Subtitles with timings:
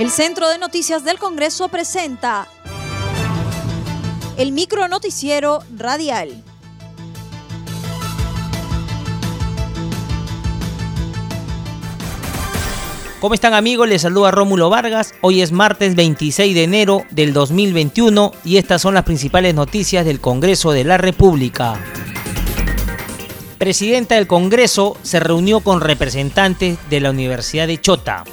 [0.00, 2.48] El Centro de Noticias del Congreso presenta
[4.38, 6.42] el micro noticiero radial.
[13.20, 13.90] ¿Cómo están amigos?
[13.90, 15.12] Les saluda Rómulo Vargas.
[15.20, 20.18] Hoy es martes 26 de enero del 2021 y estas son las principales noticias del
[20.18, 21.78] Congreso de la República.
[23.58, 28.24] Presidenta del Congreso se reunió con representantes de la Universidad de Chota.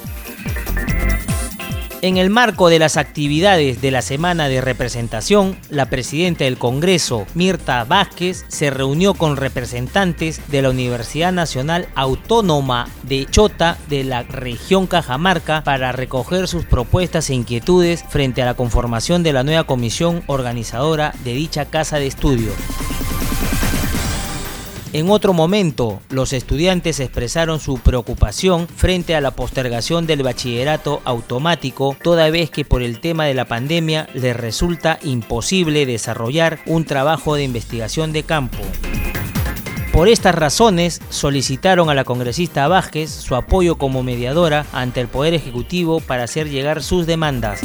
[2.00, 7.26] En el marco de las actividades de la semana de representación, la presidenta del Congreso,
[7.34, 14.22] Mirta Vázquez, se reunió con representantes de la Universidad Nacional Autónoma de Chota de la
[14.22, 19.64] región Cajamarca para recoger sus propuestas e inquietudes frente a la conformación de la nueva
[19.64, 22.52] comisión organizadora de dicha casa de estudio.
[24.94, 31.94] En otro momento, los estudiantes expresaron su preocupación frente a la postergación del bachillerato automático,
[32.02, 37.34] toda vez que por el tema de la pandemia les resulta imposible desarrollar un trabajo
[37.34, 38.58] de investigación de campo.
[39.92, 45.34] Por estas razones, solicitaron a la congresista Vázquez su apoyo como mediadora ante el Poder
[45.34, 47.60] Ejecutivo para hacer llegar sus demandas.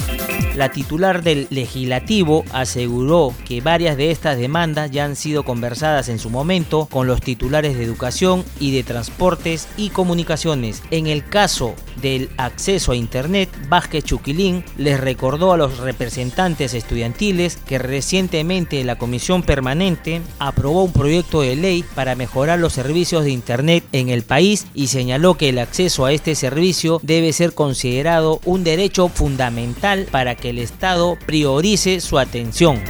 [0.56, 6.20] La titular del legislativo aseguró que varias de estas demandas ya han sido conversadas en
[6.20, 10.84] su momento con los titulares de educación y de transportes y comunicaciones.
[10.92, 11.74] En el caso
[12.04, 18.98] del acceso a Internet, Vázquez Chuquilín les recordó a los representantes estudiantiles que recientemente la
[18.98, 24.22] Comisión Permanente aprobó un proyecto de ley para mejorar los servicios de Internet en el
[24.22, 30.08] país y señaló que el acceso a este servicio debe ser considerado un derecho fundamental
[30.12, 32.82] para que que el Estado priorice su atención.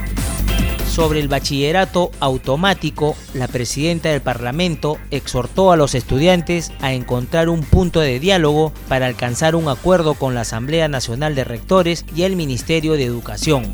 [0.89, 7.61] Sobre el bachillerato automático, la presidenta del Parlamento exhortó a los estudiantes a encontrar un
[7.61, 12.35] punto de diálogo para alcanzar un acuerdo con la Asamblea Nacional de Rectores y el
[12.35, 13.71] Ministerio de Educación.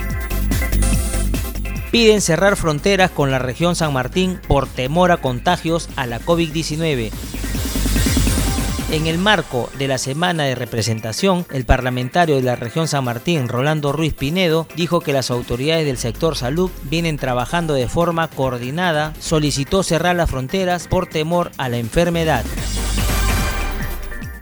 [1.90, 7.12] Piden cerrar fronteras con la región San Martín por temor a contagios a la COVID-19.
[8.92, 13.48] En el marco de la semana de representación, el parlamentario de la región San Martín,
[13.48, 19.14] Rolando Ruiz Pinedo, dijo que las autoridades del sector salud vienen trabajando de forma coordinada,
[19.20, 22.44] solicitó cerrar las fronteras por temor a la enfermedad.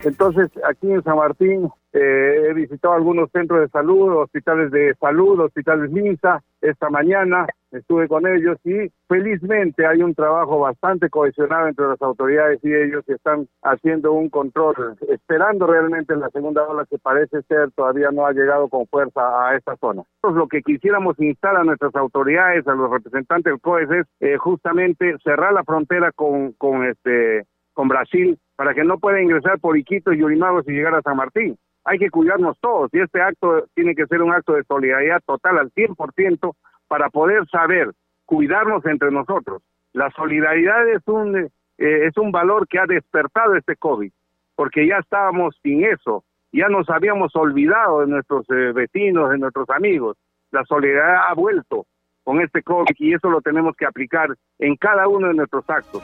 [0.05, 5.41] Entonces, aquí en San Martín eh, he visitado algunos centros de salud, hospitales de salud,
[5.41, 6.41] hospitales MINSA.
[6.61, 12.59] Esta mañana estuve con ellos y felizmente hay un trabajo bastante cohesionado entre las autoridades
[12.63, 17.71] y ellos que están haciendo un control, esperando realmente la segunda ola que parece ser
[17.71, 20.03] todavía no ha llegado con fuerza a esta zona.
[20.23, 25.15] Lo que quisiéramos instar a nuestras autoridades, a los representantes del COES es eh, justamente
[25.23, 30.15] cerrar la frontera con, con este con Brasil para que no pueda ingresar por Iquitos
[30.15, 31.57] y Urimagos y llegar a San Martín.
[31.87, 35.57] Hay que cuidarnos todos y este acto tiene que ser un acto de solidaridad total
[35.57, 36.53] al 100%
[36.89, 37.91] para poder saber
[38.25, 39.63] cuidarnos entre nosotros.
[39.93, 44.11] La solidaridad es un, eh, es un valor que ha despertado este COVID,
[44.55, 49.69] porque ya estábamos sin eso, ya nos habíamos olvidado de nuestros eh, vecinos, de nuestros
[49.69, 50.17] amigos.
[50.51, 51.85] La solidaridad ha vuelto
[52.25, 56.03] con este COVID y eso lo tenemos que aplicar en cada uno de nuestros actos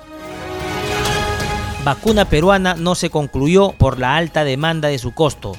[1.83, 5.53] vacuna peruana no se concluyó por la alta demanda de su costo.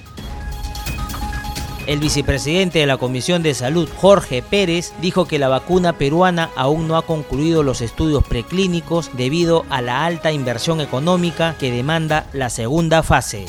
[1.87, 6.89] El vicepresidente de la Comisión de Salud, Jorge Pérez, dijo que la vacuna peruana aún
[6.89, 12.49] no ha concluido los estudios preclínicos debido a la alta inversión económica que demanda la
[12.49, 13.45] segunda fase.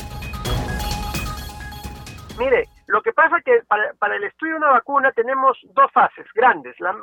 [2.38, 6.26] Mire, lo que pasa es que para, el estudio de una vacuna tenemos dos fases
[6.34, 6.94] grandes, las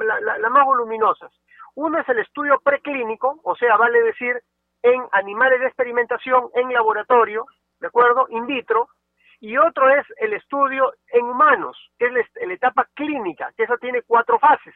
[0.52, 1.32] más voluminosas.
[1.74, 4.40] Uno es el estudio preclínico, o sea, vale decir
[4.84, 7.48] en animales de experimentación en laboratorio,
[7.80, 8.28] ¿de acuerdo?
[8.30, 8.90] In vitro,
[9.44, 14.02] y otro es el estudio en humanos, que es la, etapa clínica, que eso tiene
[14.04, 14.74] cuatro fases.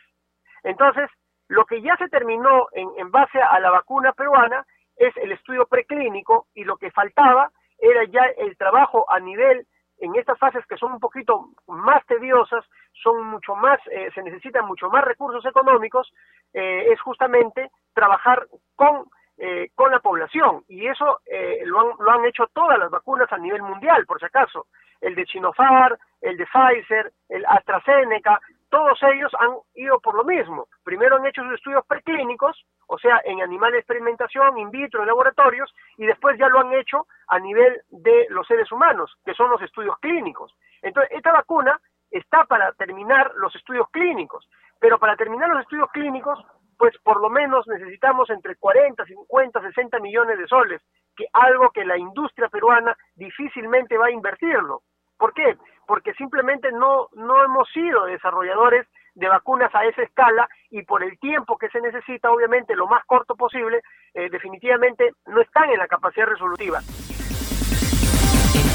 [0.61, 1.09] Entonces,
[1.47, 4.65] lo que ya se terminó en, en base a la vacuna peruana
[4.97, 9.65] es el estudio preclínico y lo que faltaba era ya el trabajo a nivel
[9.99, 14.65] en estas fases que son un poquito más tediosas, son mucho más, eh, se necesitan
[14.65, 16.11] mucho más recursos económicos,
[16.53, 18.45] eh, es justamente trabajar
[18.75, 19.05] con
[19.37, 23.31] eh, con la población y eso eh, lo, han, lo han hecho todas las vacunas
[23.31, 24.67] a nivel mundial, por si acaso.
[24.99, 30.67] El de Sinopharm, el de Pfizer, el AstraZeneca, todos ellos han ido por lo mismo.
[30.83, 35.07] Primero han hecho sus estudios preclínicos, o sea, en animales de experimentación, in vitro, en
[35.07, 39.49] laboratorios, y después ya lo han hecho a nivel de los seres humanos, que son
[39.49, 40.53] los estudios clínicos.
[40.81, 41.79] Entonces, esta vacuna
[42.11, 44.49] está para terminar los estudios clínicos,
[44.79, 46.43] pero para terminar los estudios clínicos
[46.77, 50.81] pues por lo menos necesitamos entre 40, 50, 60 millones de soles,
[51.15, 54.81] que algo que la industria peruana difícilmente va a invertirlo.
[55.17, 55.57] ¿Por qué?
[55.87, 58.85] porque simplemente no, no hemos sido desarrolladores
[59.15, 63.03] de vacunas a esa escala y por el tiempo que se necesita, obviamente lo más
[63.05, 63.81] corto posible,
[64.13, 66.81] eh, definitivamente no están en la capacidad resolutiva.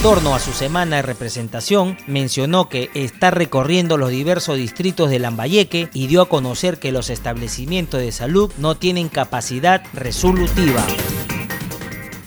[0.03, 5.91] Torno a su semana de representación, mencionó que está recorriendo los diversos distritos de Lambayeque
[5.95, 10.83] y dio a conocer que los establecimientos de salud no tienen capacidad resolutiva.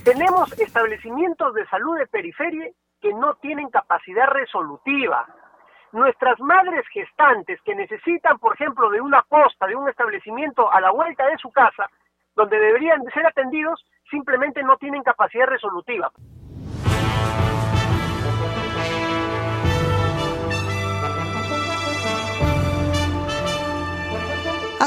[0.05, 5.27] Tenemos establecimientos de salud de periferia que no tienen capacidad resolutiva.
[5.91, 10.91] Nuestras madres gestantes que necesitan, por ejemplo, de una posta, de un establecimiento a la
[10.91, 11.91] vuelta de su casa,
[12.37, 16.09] donde deberían ser atendidos, simplemente no tienen capacidad resolutiva.